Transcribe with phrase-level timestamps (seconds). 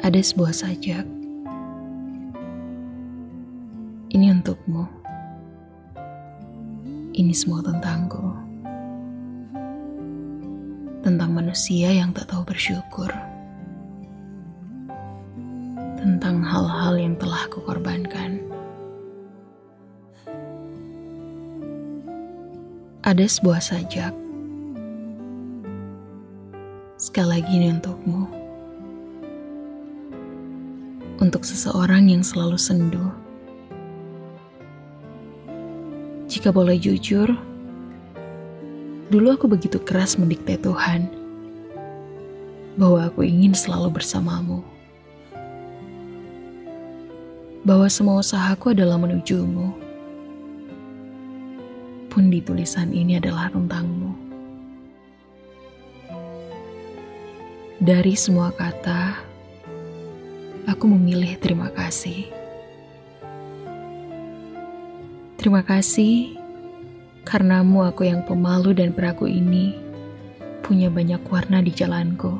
[0.00, 1.04] Ada sebuah sajak.
[4.08, 4.88] Ini untukmu.
[7.12, 8.32] Ini semua tentangku.
[11.04, 13.12] Tentang manusia yang tak tahu bersyukur.
[16.00, 18.40] Tentang hal-hal yang telah kukorbankan.
[23.04, 24.16] Ada sebuah sajak.
[26.96, 28.39] Sekali lagi ini untukmu.
[31.30, 33.06] Untuk seseorang yang selalu sendu.
[36.26, 37.30] Jika boleh jujur,
[39.14, 41.06] dulu aku begitu keras mendikte Tuhan
[42.74, 44.66] bahwa aku ingin selalu bersamamu.
[47.62, 49.70] Bahwa semua usahaku adalah menujumu.
[52.10, 54.18] Pun di tulisan ini adalah tentangmu.
[57.78, 59.29] Dari semua kata,
[60.80, 62.24] aku memilih terima kasih.
[65.36, 66.40] Terima kasih
[67.28, 69.76] karenamu aku yang pemalu dan peragu ini
[70.64, 72.32] punya banyak warna di jalanku.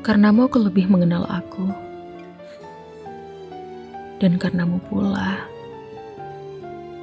[0.00, 1.68] Karenamu aku lebih mengenal aku.
[4.24, 5.36] Dan karenamu pula,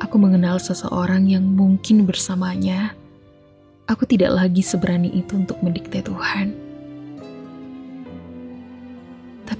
[0.01, 2.97] aku mengenal seseorang yang mungkin bersamanya,
[3.85, 6.60] aku tidak lagi seberani itu untuk mendikte Tuhan.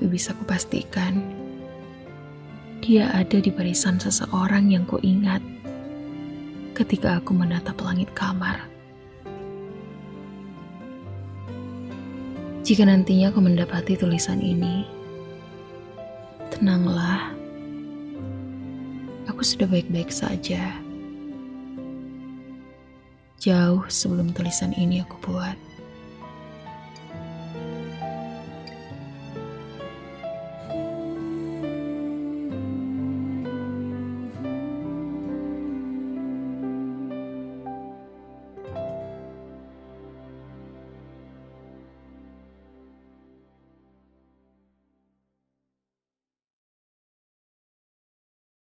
[0.10, 1.22] Bisa kupastikan,
[2.82, 5.44] dia ada di barisan seseorang yang kuingat
[6.74, 8.66] ketika aku menatap langit kamar.
[12.66, 14.86] Jika nantinya aku mendapati tulisan ini,
[16.54, 17.34] tenanglah,
[19.30, 20.74] aku sudah baik-baik saja.
[23.42, 25.71] Jauh sebelum tulisan ini aku buat.